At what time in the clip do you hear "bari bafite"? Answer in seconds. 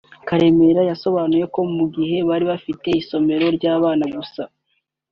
2.29-2.87